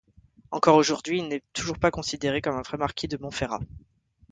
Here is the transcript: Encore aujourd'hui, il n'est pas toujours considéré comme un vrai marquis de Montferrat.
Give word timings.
Encore 0.49 0.77
aujourd'hui, 0.77 1.19
il 1.19 1.27
n'est 1.27 1.41
pas 1.41 1.45
toujours 1.53 1.77
considéré 1.79 2.41
comme 2.41 2.55
un 2.55 2.63
vrai 2.63 2.75
marquis 2.79 3.07
de 3.07 3.17
Montferrat. 3.17 3.59